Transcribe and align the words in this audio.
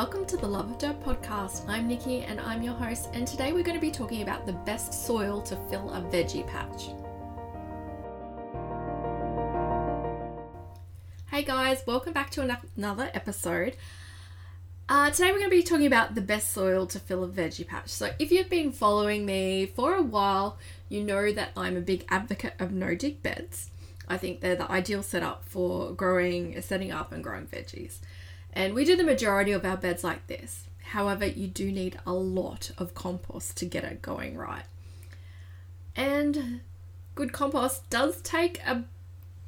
welcome 0.00 0.24
to 0.24 0.38
the 0.38 0.46
Love 0.46 0.70
of 0.70 0.78
Dirt 0.78 0.98
podcast. 1.02 1.68
I'm 1.68 1.86
Nikki 1.86 2.22
and 2.22 2.40
I'm 2.40 2.62
your 2.62 2.72
host, 2.72 3.10
and 3.12 3.28
today 3.28 3.52
we're 3.52 3.62
going 3.62 3.76
to 3.76 3.82
be 3.82 3.90
talking 3.90 4.22
about 4.22 4.46
the 4.46 4.54
best 4.54 4.94
soil 4.94 5.42
to 5.42 5.56
fill 5.68 5.90
a 5.90 6.00
veggie 6.00 6.46
patch. 6.46 6.88
Hey 11.30 11.42
guys, 11.42 11.82
welcome 11.86 12.14
back 12.14 12.30
to 12.30 12.58
another 12.78 13.10
episode. 13.12 13.76
Uh, 14.88 15.10
today 15.10 15.32
we're 15.32 15.38
going 15.38 15.50
to 15.50 15.56
be 15.56 15.62
talking 15.62 15.84
about 15.84 16.14
the 16.14 16.22
best 16.22 16.50
soil 16.52 16.86
to 16.86 16.98
fill 16.98 17.22
a 17.22 17.28
veggie 17.28 17.66
patch. 17.66 17.90
So, 17.90 18.10
if 18.18 18.32
you've 18.32 18.48
been 18.48 18.72
following 18.72 19.26
me 19.26 19.66
for 19.66 19.96
a 19.96 20.02
while, 20.02 20.56
you 20.88 21.04
know 21.04 21.30
that 21.30 21.50
I'm 21.58 21.76
a 21.76 21.82
big 21.82 22.06
advocate 22.08 22.54
of 22.58 22.72
no 22.72 22.94
dig 22.94 23.22
beds. 23.22 23.70
I 24.08 24.16
think 24.16 24.40
they're 24.40 24.56
the 24.56 24.72
ideal 24.72 25.02
setup 25.02 25.44
for 25.44 25.92
growing, 25.92 26.58
setting 26.62 26.90
up, 26.90 27.12
and 27.12 27.22
growing 27.22 27.48
veggies. 27.48 27.98
And 28.52 28.74
we 28.74 28.84
do 28.84 28.96
the 28.96 29.04
majority 29.04 29.52
of 29.52 29.64
our 29.64 29.76
beds 29.76 30.02
like 30.02 30.26
this. 30.26 30.64
However, 30.82 31.26
you 31.26 31.46
do 31.46 31.70
need 31.70 31.98
a 32.04 32.12
lot 32.12 32.72
of 32.78 32.94
compost 32.94 33.56
to 33.58 33.64
get 33.64 33.84
it 33.84 34.02
going 34.02 34.36
right. 34.36 34.64
And 35.94 36.60
good 37.14 37.32
compost 37.32 37.88
does 37.90 38.20
take 38.22 38.60
a 38.66 38.84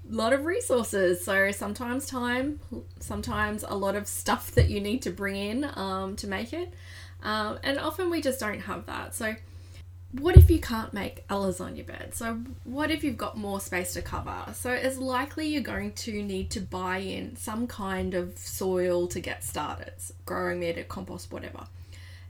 lot 0.09 0.33
of 0.33 0.45
resources. 0.45 1.25
So 1.25 1.51
sometimes 1.51 2.07
time, 2.07 2.61
sometimes 3.01 3.65
a 3.67 3.75
lot 3.75 3.97
of 3.97 4.07
stuff 4.07 4.53
that 4.53 4.71
you 4.71 4.81
need 4.81 5.03
to 5.03 5.11
bring 5.11 5.37
in 5.37 5.71
um, 5.75 6.17
to 6.17 6.27
make 6.27 6.53
it. 6.53 6.73
Um, 7.23 7.59
and 7.63 7.79
often 7.79 8.11
we 8.11 8.21
just 8.21 8.41
don't 8.41 8.61
have 8.61 8.87
that. 8.87 9.15
So 9.15 9.35
what 10.13 10.37
if 10.37 10.51
you 10.51 10.61
can't 10.61 10.93
make 10.93 11.25
a 11.31 11.35
lasagna 11.35 11.87
bed? 11.87 12.15
So, 12.15 12.41
what 12.65 12.91
if 12.91 13.03
you've 13.03 13.17
got 13.17 13.37
more 13.37 13.61
space 13.61 13.95
to 13.95 14.03
cover? 14.03 14.45
So, 14.53 14.71
it's 14.71 14.99
likely 14.99 15.49
you're 15.49 15.63
going 15.63 15.93
to 15.93 16.23
need 16.23 16.51
to 16.51 16.61
buy 16.61 16.99
in 16.99 17.37
some 17.37 17.67
kind 17.67 18.15
of 18.15 18.37
soil 18.37 19.07
to 19.09 19.21
get 19.21 19.43
started, 19.43 19.93
growing 20.27 20.61
media, 20.61 20.85
compost, 20.85 21.33
whatever. 21.33 21.65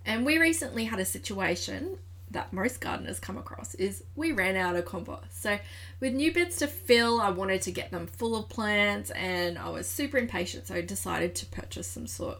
And 0.06 0.24
we 0.24 0.38
recently 0.38 0.84
had 0.84 1.00
a 1.00 1.04
situation 1.04 1.98
that 2.30 2.52
most 2.52 2.80
gardeners 2.80 3.20
come 3.20 3.36
across 3.36 3.74
is 3.74 4.02
we 4.16 4.32
ran 4.32 4.56
out 4.56 4.76
of 4.76 4.84
compost. 4.84 5.42
So, 5.42 5.58
with 5.98 6.14
new 6.14 6.32
beds 6.32 6.56
to 6.58 6.68
fill, 6.68 7.20
I 7.20 7.30
wanted 7.30 7.62
to 7.62 7.72
get 7.72 7.90
them 7.90 8.06
full 8.06 8.36
of 8.36 8.48
plants 8.48 9.10
and 9.10 9.58
I 9.58 9.70
was 9.70 9.88
super 9.88 10.18
impatient, 10.18 10.68
so 10.68 10.76
I 10.76 10.82
decided 10.82 11.34
to 11.36 11.46
purchase 11.46 11.88
some 11.88 12.06
soil. 12.06 12.38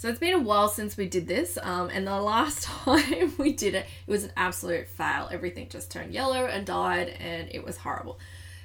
So 0.00 0.08
it's 0.08 0.18
been 0.18 0.32
a 0.32 0.38
while 0.38 0.70
since 0.70 0.96
we 0.96 1.06
did 1.10 1.28
this, 1.28 1.58
um, 1.62 1.90
and 1.92 2.06
the 2.06 2.18
last 2.22 2.62
time 2.64 3.34
we 3.36 3.52
did 3.52 3.74
it, 3.74 3.84
it 4.06 4.10
was 4.10 4.24
an 4.24 4.32
absolute 4.34 4.88
fail. 4.88 5.28
Everything 5.30 5.68
just 5.68 5.90
turned 5.90 6.14
yellow 6.14 6.46
and 6.46 6.64
died, 6.64 7.08
and 7.20 7.50
it 7.50 7.62
was 7.62 7.76
horrible. 7.76 8.18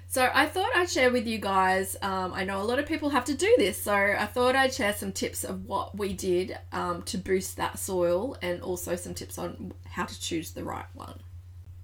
So 0.08 0.30
I 0.34 0.46
thought 0.46 0.74
I'd 0.74 0.90
share 0.90 1.12
with 1.12 1.28
you 1.28 1.38
guys. 1.38 1.98
Um, 2.02 2.32
I 2.34 2.46
know 2.46 2.62
a 2.62 2.64
lot 2.64 2.80
of 2.80 2.86
people 2.86 3.10
have 3.10 3.26
to 3.26 3.34
do 3.34 3.54
this, 3.58 3.84
so 3.84 3.94
I 3.94 4.26
thought 4.28 4.56
I'd 4.56 4.74
share 4.74 4.94
some 4.94 5.12
tips 5.12 5.44
of 5.44 5.66
what 5.66 5.98
we 5.98 6.14
did 6.14 6.58
um, 6.72 7.02
to 7.02 7.18
boost 7.18 7.58
that 7.58 7.80
soil, 7.80 8.38
and 8.42 8.62
also 8.62 8.96
some 8.96 9.14
tips 9.14 9.38
on 9.38 9.74
how 9.90 10.06
to 10.06 10.22
choose 10.22 10.52
the 10.52 10.64
right 10.64 10.86
one. 10.94 11.20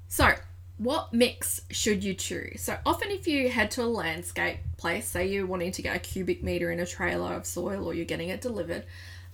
So 0.07 0.31
what 0.77 1.13
mix 1.13 1.59
should 1.71 2.05
you 2.05 2.13
choose? 2.13 2.61
So 2.61 2.77
often 2.85 3.11
if 3.11 3.27
you 3.27 3.49
head 3.49 3.69
to 3.71 3.83
a 3.83 3.83
landscape 3.83 4.59
place, 4.77 5.09
say 5.09 5.27
you're 5.27 5.45
wanting 5.45 5.73
to 5.73 5.81
get 5.81 5.93
a 5.93 5.99
cubic 5.99 6.41
meter 6.41 6.71
in 6.71 6.79
a 6.79 6.85
trailer 6.85 7.33
of 7.33 7.45
soil 7.45 7.85
or 7.85 7.93
you're 7.93 8.05
getting 8.05 8.29
it 8.29 8.39
delivered, 8.39 8.85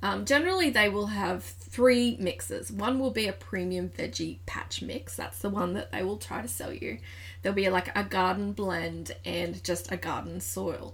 um, 0.04 0.26
generally, 0.26 0.70
they 0.70 0.90
will 0.90 1.08
have 1.08 1.44
three 1.44 2.18
mixes. 2.20 2.72
One 2.72 3.00
will 3.00 3.12
be 3.12 3.28
a 3.28 3.34
premium 3.34 3.90
veggie 3.90 4.38
patch 4.46 4.82
mix. 4.82 5.16
That's 5.16 5.40
the 5.40 5.50
one 5.50 5.74
that 5.74 5.92
they 5.92 6.04
will 6.04 6.18
try 6.18 6.42
to 6.42 6.48
sell 6.48 6.72
you. 6.72 7.00
There'll 7.42 7.56
be 7.56 7.70
like 7.70 7.96
a 7.98 8.04
garden 8.04 8.54
blend 8.54 9.16
and 9.26 9.64
just 9.64 9.92
a 9.92 9.98
garden 9.98 10.40
soil. 10.40 10.94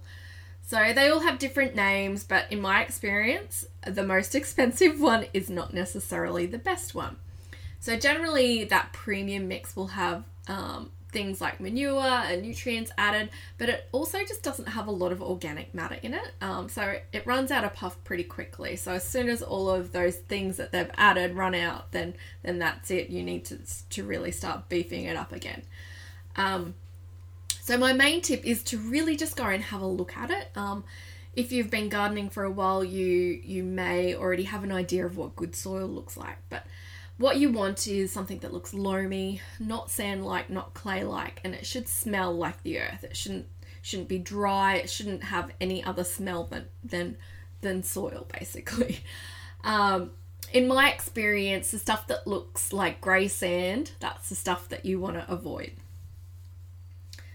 So 0.66 0.94
they 0.94 1.10
all 1.10 1.20
have 1.20 1.38
different 1.38 1.76
names, 1.76 2.24
but 2.24 2.50
in 2.50 2.62
my 2.62 2.82
experience, 2.82 3.66
the 3.86 4.04
most 4.04 4.36
expensive 4.36 5.02
one 5.02 5.26
is 5.34 5.50
not 5.50 5.74
necessarily 5.74 6.46
the 6.46 6.58
best 6.58 6.96
one. 6.96 7.18
So 7.82 7.98
generally, 7.98 8.64
that 8.64 8.94
premium 8.94 9.50
mix 9.50 9.76
will 9.76 9.88
have 9.88 10.24
um, 10.48 10.92
things 11.14 11.40
like 11.40 11.60
manure 11.60 12.02
and 12.02 12.42
nutrients 12.42 12.92
added, 12.98 13.30
but 13.58 13.70
it 13.70 13.88
also 13.92 14.20
just 14.20 14.44
doesn't 14.44 14.68
have 14.68 14.88
a 14.88 14.92
lot 14.92 15.12
of 15.12 15.22
organic 15.22 15.74
matter 15.74 15.98
in 16.02 16.14
it. 16.14 16.34
Um, 16.42 16.68
so 16.68 16.98
it 17.14 17.26
runs 17.26 17.52
out 17.52 17.64
of 17.64 17.74
puff 17.74 18.04
pretty 18.04 18.24
quickly. 18.24 18.76
So 18.76 18.92
as 18.94 19.06
soon 19.08 19.30
as 19.30 19.42
all 19.42 19.70
of 19.70 19.92
those 19.94 20.18
things 20.18 20.58
that 20.58 20.72
they've 20.72 20.92
added 20.98 21.36
run 21.36 21.56
out, 21.56 21.92
then 21.92 22.16
then 22.42 22.60
that's 22.60 22.92
it. 22.92 23.10
You 23.10 23.24
need 23.24 23.46
to 23.46 23.60
to 23.92 24.04
really 24.04 24.32
start 24.32 24.68
beefing 24.68 25.06
it 25.06 25.16
up 25.16 25.32
again. 25.32 25.64
Um, 26.36 26.74
so 27.62 27.78
my 27.78 27.94
main 27.94 28.22
tip 28.22 28.46
is 28.46 28.64
to 28.64 28.78
really 28.78 29.16
just 29.16 29.38
go 29.38 29.46
and 29.46 29.64
have 29.64 29.82
a 29.82 29.88
look 29.88 30.18
at 30.18 30.30
it. 30.30 30.50
Um, 30.56 30.84
if 31.36 31.52
you've 31.52 31.70
been 31.70 31.90
gardening 31.90 32.30
for 32.30 32.44
a 32.44 32.52
while, 32.52 32.84
you 32.84 33.40
you 33.44 33.64
may 33.64 34.16
already 34.16 34.44
have 34.44 34.64
an 34.64 34.72
idea 34.72 35.06
of 35.06 35.18
what 35.18 35.36
good 35.36 35.56
soil 35.56 35.88
looks 35.88 36.18
like, 36.18 36.38
but 36.50 36.66
what 37.18 37.38
you 37.38 37.52
want 37.52 37.88
is 37.88 38.12
something 38.12 38.40
that 38.40 38.54
looks 38.54 38.74
loamy, 38.74 39.42
not 39.60 39.92
sand 39.92 40.26
like, 40.26 40.50
not 40.50 40.74
clay 40.74 41.04
like, 41.04 41.40
and 41.44 41.54
it 41.54 41.66
should 41.66 41.88
smell 41.88 42.34
like 42.34 42.62
the 42.64 42.80
earth. 42.80 43.04
It 43.04 43.16
shouldn't 43.16 43.48
shouldn't 43.82 44.08
be 44.08 44.18
dry. 44.18 44.76
It 44.76 44.90
shouldn't 44.90 45.26
have 45.26 45.52
any 45.62 45.84
other 45.84 46.04
smell 46.04 46.46
than 46.46 46.68
than 46.84 47.18
than 47.62 47.84
soil, 47.84 48.28
basically. 48.40 49.00
Um, 49.66 50.12
in 50.52 50.68
my 50.68 50.92
experience, 50.92 51.72
the 51.72 51.80
stuff 51.80 52.08
that 52.08 52.28
looks 52.28 52.74
like 52.74 53.00
grey 53.00 53.30
sand, 53.30 53.94
that's 54.02 54.28
the 54.28 54.36
stuff 54.36 54.68
that 54.70 54.86
you 54.86 55.00
want 55.00 55.16
to 55.16 55.32
avoid. 55.32 55.72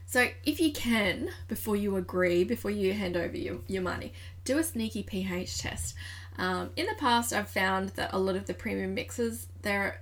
So, 0.07 0.29
if 0.45 0.61
you 0.61 0.73
can, 0.73 1.31
before 1.49 1.77
you 1.77 1.97
agree, 1.97 2.45
before 2.45 2.71
you 2.71 2.93
hand 2.95 3.17
over 3.17 3.37
your, 3.37 3.59
your 3.67 3.83
money, 3.83 4.13
do 4.45 4.59
a 4.59 4.63
sneaky 4.63 5.03
pH 5.03 5.59
test. 5.59 5.95
Um, 6.39 6.71
in 6.77 6.87
the 6.87 6.95
past, 6.95 7.33
I've 7.33 7.51
found 7.51 7.91
that 7.91 8.11
a 8.13 8.19
lot 8.19 8.37
of 8.37 8.47
the 8.47 8.55
premium 8.55 8.95
mixes, 8.95 9.49
they're 9.63 10.01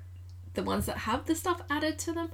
the 0.55 0.63
ones 0.63 0.87
that 0.87 0.99
have 0.99 1.27
the 1.27 1.35
stuff 1.35 1.63
added 1.71 1.99
to 2.01 2.13
them. 2.13 2.31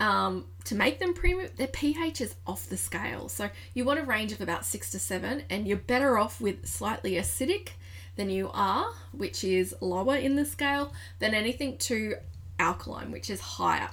Um, 0.00 0.46
to 0.64 0.74
make 0.74 0.98
them 0.98 1.14
premium, 1.14 1.50
their 1.56 1.68
pH 1.68 2.20
is 2.20 2.34
off 2.46 2.68
the 2.68 2.76
scale. 2.76 3.28
So 3.28 3.50
you 3.74 3.84
want 3.84 4.00
a 4.00 4.04
range 4.04 4.32
of 4.32 4.40
about 4.40 4.64
six 4.64 4.90
to 4.90 4.98
seven, 4.98 5.44
and 5.48 5.68
you're 5.68 5.76
better 5.76 6.18
off 6.18 6.40
with 6.40 6.66
slightly 6.66 7.12
acidic 7.12 7.70
than 8.16 8.30
you 8.30 8.50
are, 8.52 8.86
which 9.12 9.44
is 9.44 9.74
lower 9.80 10.16
in 10.16 10.34
the 10.34 10.44
scale, 10.44 10.92
than 11.20 11.34
anything 11.34 11.76
to 11.78 12.16
alkaline, 12.58 13.12
which 13.12 13.30
is 13.30 13.40
higher. 13.40 13.90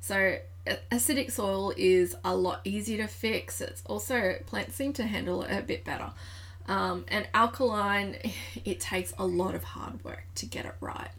So 0.00 0.38
acidic 0.90 1.30
soil 1.30 1.72
is 1.76 2.16
a 2.24 2.34
lot 2.34 2.60
easier 2.64 2.98
to 2.98 3.08
fix. 3.08 3.60
It's 3.60 3.82
also 3.86 4.36
plants 4.46 4.74
seem 4.74 4.92
to 4.94 5.04
handle 5.04 5.42
it 5.42 5.56
a 5.56 5.62
bit 5.62 5.84
better. 5.84 6.12
Um, 6.68 7.04
and 7.08 7.28
alkaline, 7.32 8.16
it 8.64 8.80
takes 8.80 9.12
a 9.18 9.26
lot 9.26 9.54
of 9.54 9.64
hard 9.64 10.04
work 10.04 10.24
to 10.36 10.46
get 10.46 10.64
it 10.64 10.74
right. 10.80 11.10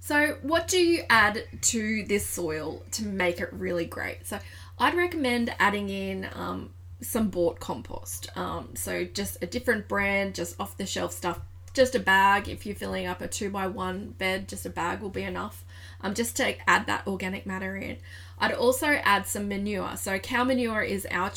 So, 0.00 0.36
what 0.42 0.66
do 0.66 0.78
you 0.78 1.04
add 1.08 1.44
to 1.60 2.04
this 2.04 2.26
soil 2.26 2.82
to 2.92 3.06
make 3.06 3.40
it 3.40 3.52
really 3.52 3.84
great? 3.84 4.26
So, 4.26 4.40
I'd 4.76 4.96
recommend 4.96 5.54
adding 5.60 5.90
in 5.90 6.28
um, 6.34 6.70
some 7.00 7.28
bought 7.28 7.60
compost. 7.60 8.28
Um, 8.36 8.70
so, 8.74 9.04
just 9.04 9.40
a 9.42 9.46
different 9.46 9.86
brand, 9.86 10.34
just 10.34 10.60
off 10.60 10.76
the 10.76 10.86
shelf 10.86 11.12
stuff. 11.12 11.38
Just 11.72 11.94
a 11.94 12.00
bag, 12.00 12.48
if 12.48 12.66
you're 12.66 12.74
filling 12.74 13.06
up 13.06 13.20
a 13.20 13.28
two 13.28 13.48
by 13.48 13.68
one 13.68 14.10
bed, 14.18 14.48
just 14.48 14.66
a 14.66 14.70
bag 14.70 15.00
will 15.00 15.08
be 15.08 15.22
enough. 15.22 15.64
Um, 16.00 16.14
just 16.14 16.36
to 16.38 16.56
add 16.68 16.86
that 16.88 17.06
organic 17.06 17.46
matter 17.46 17.76
in. 17.76 17.98
I'd 18.40 18.52
also 18.52 18.88
add 18.88 19.28
some 19.28 19.48
manure. 19.48 19.96
So, 19.96 20.18
cow 20.18 20.42
manure 20.42 20.82
is 20.82 21.06
our 21.12 21.30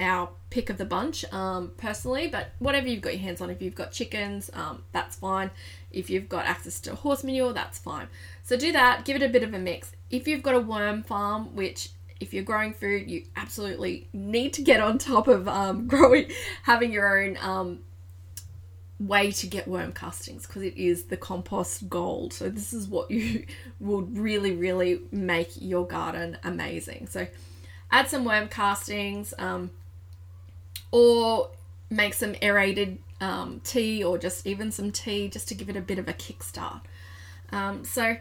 our 0.00 0.30
pick 0.50 0.70
of 0.70 0.78
the 0.78 0.84
bunch 0.84 1.24
um, 1.32 1.72
personally, 1.76 2.28
but 2.28 2.50
whatever 2.58 2.86
you've 2.88 3.02
got 3.02 3.12
your 3.12 3.22
hands 3.22 3.40
on, 3.40 3.50
if 3.50 3.60
you've 3.60 3.74
got 3.74 3.92
chickens, 3.92 4.50
um, 4.54 4.82
that's 4.92 5.16
fine. 5.16 5.50
If 5.90 6.08
you've 6.10 6.28
got 6.28 6.46
access 6.46 6.80
to 6.82 6.94
horse 6.94 7.24
manure, 7.24 7.52
that's 7.52 7.78
fine. 7.78 8.08
So 8.42 8.56
do 8.56 8.72
that, 8.72 9.04
give 9.04 9.16
it 9.16 9.22
a 9.22 9.28
bit 9.28 9.42
of 9.42 9.52
a 9.54 9.58
mix. 9.58 9.92
If 10.10 10.26
you've 10.26 10.42
got 10.42 10.54
a 10.54 10.60
worm 10.60 11.02
farm, 11.02 11.54
which 11.54 11.90
if 12.20 12.34
you're 12.34 12.44
growing 12.44 12.72
food, 12.72 13.10
you 13.10 13.24
absolutely 13.36 14.08
need 14.12 14.52
to 14.54 14.62
get 14.62 14.80
on 14.80 14.98
top 14.98 15.28
of 15.28 15.48
um, 15.48 15.86
growing, 15.88 16.30
having 16.62 16.92
your 16.92 17.22
own 17.22 17.36
um, 17.40 17.80
way 18.98 19.30
to 19.30 19.46
get 19.46 19.68
worm 19.68 19.92
castings 19.92 20.46
because 20.46 20.62
it 20.62 20.76
is 20.76 21.04
the 21.04 21.16
compost 21.16 21.88
gold. 21.88 22.32
So 22.32 22.48
this 22.48 22.72
is 22.72 22.88
what 22.88 23.10
you 23.10 23.46
would 23.80 24.18
really, 24.18 24.52
really 24.52 25.00
make 25.12 25.50
your 25.56 25.86
garden 25.86 26.36
amazing. 26.42 27.06
So 27.08 27.26
add 27.90 28.08
some 28.08 28.24
worm 28.24 28.48
castings. 28.48 29.32
Or 30.90 31.50
make 31.90 32.14
some 32.14 32.34
aerated 32.42 32.98
um, 33.20 33.60
tea 33.64 34.02
or 34.04 34.18
just 34.18 34.46
even 34.46 34.70
some 34.70 34.92
tea 34.92 35.28
just 35.28 35.48
to 35.48 35.54
give 35.54 35.68
it 35.68 35.76
a 35.76 35.80
bit 35.80 35.98
of 35.98 36.08
a 36.08 36.12
kickstart. 36.12 36.80
Um, 37.50 37.84
so, 37.84 38.16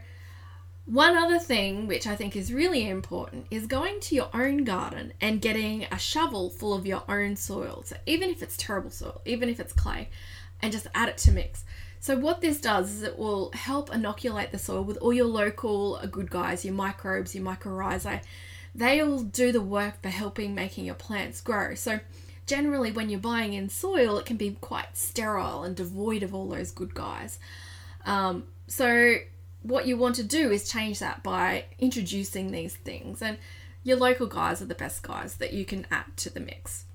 one 0.86 1.18
other 1.18 1.38
thing 1.38 1.86
which 1.86 2.08
I 2.08 2.16
think 2.16 2.36
is 2.36 2.54
really 2.54 2.88
important 2.88 3.48
is 3.52 3.68
going 3.68 4.00
to 4.02 4.16
your 4.16 4.30
own 4.34 4.64
garden 4.64 5.12
and 5.20 5.42
getting 5.42 5.86
a 5.92 6.00
shovel 6.00 6.50
full 6.50 6.74
of 6.74 6.88
your 6.88 7.04
own 7.10 7.36
soil. 7.36 7.84
So, 7.86 7.98
even 8.06 8.30
if 8.30 8.42
it's 8.42 8.56
terrible 8.58 8.90
soil, 8.90 9.22
even 9.26 9.50
if 9.50 9.60
it's 9.60 9.74
clay, 9.74 10.10
and 10.62 10.72
just 10.72 10.88
add 10.96 11.10
it 11.10 11.18
to 11.20 11.32
mix. 11.32 11.66
So, 12.00 12.18
what 12.18 12.42
this 12.42 12.62
does 12.62 12.92
is 12.92 13.04
it 13.04 13.18
will 13.20 13.52
help 13.52 13.94
inoculate 13.94 14.52
the 14.52 14.60
soil 14.60 14.84
with 14.84 14.98
all 14.98 15.14
your 15.14 15.26
local 15.26 16.00
good 16.10 16.30
guys, 16.30 16.64
your 16.64 16.74
microbes, 16.74 17.36
your 17.36 17.44
mycorrhizae. 17.44 18.22
They'll 18.74 19.24
do 19.24 19.52
the 19.52 19.62
work 19.62 20.02
for 20.02 20.10
helping 20.10 20.56
making 20.56 20.86
your 20.86 20.96
plants 20.96 21.42
grow. 21.42 21.76
So, 21.76 22.00
generally, 22.48 22.92
when 22.92 23.10
you're 23.10 23.20
buying 23.20 23.54
in 23.54 23.70
soil, 23.70 24.18
it 24.18 24.26
can 24.26 24.38
be 24.38 24.58
quite 24.60 24.98
sterile 24.98 25.64
and 25.64 25.76
devoid 25.76 26.24
of 26.24 26.34
all 26.34 26.48
those 26.48 26.72
good 26.72 26.96
guys. 26.96 27.38
Um, 28.06 28.46
so, 28.68 29.18
what 29.62 29.86
you 29.86 29.98
want 29.98 30.16
to 30.16 30.24
do 30.24 30.52
is 30.52 30.70
change 30.70 31.00
that 31.00 31.22
by 31.22 31.66
introducing 31.78 32.52
these 32.52 32.76
things. 32.76 33.22
And 33.22 33.38
your 33.84 33.98
local 33.98 34.28
guys 34.28 34.62
are 34.62 34.66
the 34.66 34.76
best 34.76 35.04
guys 35.04 35.36
that 35.36 35.54
you 35.54 35.66
can 35.66 35.86
add 35.92 36.18
to 36.18 36.30
the 36.30 36.40
mix. 36.40 36.86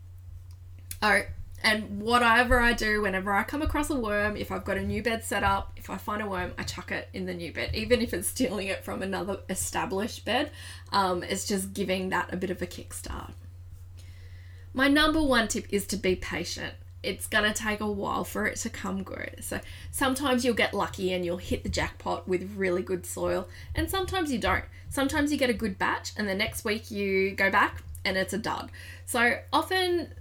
Oh, 1.01 1.23
and 1.65 2.01
whatever 2.01 2.59
I 2.59 2.73
do, 2.73 3.03
whenever 3.03 3.33
I 3.33 3.45
come 3.45 3.63
across 3.63 3.89
a 3.91 3.95
worm, 3.97 4.37
if 4.37 4.51
I've 4.51 4.65
got 4.65 4.79
a 4.79 4.83
new 4.83 5.03
bed 5.03 5.23
set 5.23 5.45
up, 5.45 5.73
if 5.77 5.91
I 5.91 5.97
find 5.97 6.21
a 6.21 6.27
worm, 6.27 6.53
I 6.59 6.65
chuck 6.65 6.91
it 6.91 7.09
in 7.13 7.27
the 7.27 7.35
new 7.35 7.53
bed, 7.53 7.71
even 7.75 8.01
if 8.01 8.13
it's 8.13 8.29
stealing 8.33 8.67
it 8.67 8.85
from 8.85 9.03
another 9.03 9.39
established 9.49 10.25
bed. 10.25 10.51
Um, 10.93 11.23
it's 11.23 11.47
just 11.47 11.73
giving 11.73 12.09
that 12.09 12.33
a 12.33 12.37
bit 12.37 12.51
of 12.51 12.61
a 12.63 12.67
kickstart. 12.67 13.33
My 14.75 14.89
number 14.89 15.23
one 15.23 15.49
tip 15.49 15.67
is 15.71 15.87
to 15.89 15.97
be 15.97 16.17
patient. 16.17 16.75
It's 17.03 17.27
going 17.27 17.45
to 17.45 17.53
take 17.53 17.81
a 17.81 17.91
while 17.91 18.25
for 18.25 18.47
it 18.47 18.57
to 18.59 18.71
come 18.71 19.03
good. 19.03 19.37
So 19.41 19.61
sometimes 19.91 20.45
you'll 20.45 20.55
get 20.55 20.73
lucky 20.73 21.13
and 21.13 21.25
you'll 21.25 21.39
hit 21.39 21.63
the 21.65 21.69
jackpot 21.69 22.29
with 22.29 22.55
really 22.57 22.83
good 22.83 23.05
soil, 23.05 23.49
and 23.75 23.91
sometimes 23.91 24.33
you 24.33 24.39
don't. 24.39 24.65
Sometimes 24.89 25.33
you 25.33 25.39
get 25.39 25.51
a 25.51 25.55
good 25.55 25.79
batch, 25.79 26.13
and 26.17 26.29
the 26.29 26.35
next 26.35 26.65
week 26.65 26.91
you 26.91 27.33
go 27.33 27.51
back 27.51 27.83
and 28.05 28.17
it's 28.17 28.33
a 28.33 28.39
dud. 28.39 28.71
So 29.05 29.39
often 29.53 30.15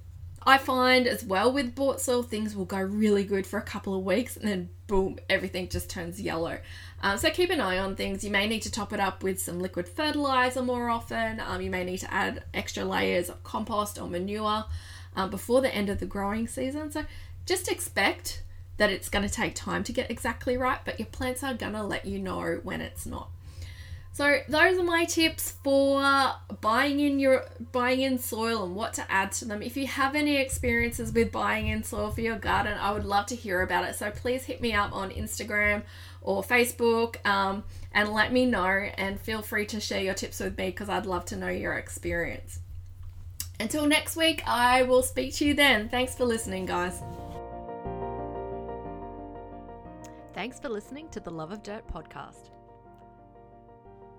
I 0.43 0.57
find 0.57 1.05
as 1.05 1.23
well 1.23 1.51
with 1.51 1.75
bought 1.75 2.01
soil, 2.01 2.23
things 2.23 2.55
will 2.55 2.65
go 2.65 2.79
really 2.79 3.23
good 3.23 3.45
for 3.45 3.59
a 3.59 3.63
couple 3.63 3.95
of 3.95 4.03
weeks 4.03 4.37
and 4.37 4.47
then 4.47 4.69
boom, 4.87 5.19
everything 5.29 5.69
just 5.69 5.89
turns 5.89 6.19
yellow. 6.19 6.57
Um, 7.03 7.19
so 7.19 7.29
keep 7.29 7.51
an 7.51 7.61
eye 7.61 7.77
on 7.77 7.95
things. 7.95 8.23
You 8.23 8.31
may 8.31 8.47
need 8.47 8.63
to 8.63 8.71
top 8.71 8.91
it 8.91 8.99
up 8.99 9.21
with 9.21 9.39
some 9.39 9.59
liquid 9.59 9.87
fertilizer 9.87 10.63
more 10.63 10.89
often. 10.89 11.39
Um, 11.39 11.61
you 11.61 11.69
may 11.69 11.83
need 11.83 11.99
to 11.99 12.11
add 12.11 12.43
extra 12.53 12.83
layers 12.83 13.29
of 13.29 13.43
compost 13.43 13.99
or 13.99 14.07
manure 14.07 14.65
um, 15.15 15.29
before 15.29 15.61
the 15.61 15.73
end 15.73 15.89
of 15.89 15.99
the 15.99 16.07
growing 16.07 16.47
season. 16.47 16.91
So 16.91 17.05
just 17.45 17.67
expect 17.67 18.41
that 18.77 18.89
it's 18.89 19.09
going 19.09 19.27
to 19.27 19.33
take 19.33 19.53
time 19.53 19.83
to 19.83 19.91
get 19.91 20.09
exactly 20.09 20.57
right, 20.57 20.79
but 20.83 20.99
your 20.99 21.07
plants 21.07 21.43
are 21.43 21.53
going 21.53 21.73
to 21.73 21.83
let 21.83 22.05
you 22.05 22.17
know 22.17 22.59
when 22.63 22.81
it's 22.81 23.05
not. 23.05 23.29
So 24.13 24.39
those 24.49 24.77
are 24.77 24.83
my 24.83 25.05
tips 25.05 25.51
for 25.63 26.01
buying 26.59 26.99
in 26.99 27.17
your 27.17 27.45
buying 27.71 28.01
in 28.01 28.19
soil 28.19 28.65
and 28.65 28.75
what 28.75 28.93
to 28.95 29.09
add 29.09 29.31
to 29.33 29.45
them. 29.45 29.61
If 29.61 29.77
you 29.77 29.87
have 29.87 30.15
any 30.15 30.35
experiences 30.35 31.13
with 31.13 31.31
buying 31.31 31.67
in 31.67 31.83
soil 31.83 32.11
for 32.11 32.19
your 32.19 32.37
garden, 32.37 32.77
I 32.77 32.91
would 32.91 33.05
love 33.05 33.27
to 33.27 33.35
hear 33.35 33.61
about 33.61 33.87
it. 33.87 33.95
So 33.95 34.11
please 34.11 34.43
hit 34.43 34.61
me 34.61 34.73
up 34.73 34.93
on 34.93 35.11
Instagram 35.11 35.83
or 36.21 36.43
Facebook 36.43 37.25
um, 37.25 37.63
and 37.93 38.09
let 38.09 38.33
me 38.33 38.45
know. 38.45 38.65
And 38.65 39.17
feel 39.17 39.41
free 39.41 39.65
to 39.67 39.79
share 39.79 40.01
your 40.01 40.13
tips 40.13 40.41
with 40.41 40.57
me 40.57 40.67
because 40.67 40.89
I'd 40.89 41.05
love 41.05 41.23
to 41.25 41.37
know 41.37 41.49
your 41.49 41.73
experience. 41.73 42.59
Until 43.61 43.87
next 43.87 44.17
week, 44.17 44.43
I 44.45 44.83
will 44.83 45.03
speak 45.03 45.35
to 45.35 45.45
you 45.45 45.53
then. 45.53 45.87
Thanks 45.87 46.15
for 46.15 46.25
listening, 46.25 46.65
guys. 46.65 47.01
Thanks 50.33 50.59
for 50.59 50.67
listening 50.67 51.07
to 51.09 51.19
the 51.19 51.29
Love 51.29 51.51
of 51.51 51.63
Dirt 51.63 51.87
podcast. 51.87 52.49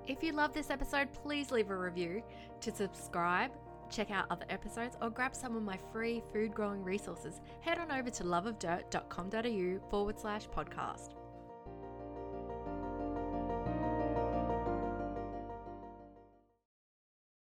If 0.07 0.23
you 0.23 0.33
love 0.33 0.53
this 0.53 0.71
episode, 0.71 1.13
please 1.13 1.51
leave 1.51 1.71
a 1.71 1.77
review. 1.77 2.23
To 2.63 2.75
subscribe, 2.75 3.53
check 3.91 4.11
out 4.11 4.27
other 4.31 4.47
episodes, 4.49 4.97
or 5.01 5.11
grab 5.11 5.35
some 5.35 5.57
of 5.57 5.63
my 5.63 5.79
free 5.93 6.23
food 6.33 6.55
growing 6.55 6.83
resources, 6.83 7.41
head 7.61 7.79
on 7.79 7.93
over 7.93 8.11
to 8.11 8.25
loveofdirt.com.au 8.25 9.91
forward 9.91 10.19
slash 10.19 10.49
podcast. 10.49 11.22